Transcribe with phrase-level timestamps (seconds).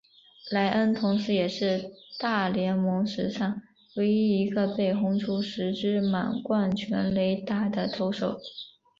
[0.49, 3.61] 莱恩同时也是大联盟史上
[3.97, 8.39] 唯一一个被轰出十支满贯全垒打的投手。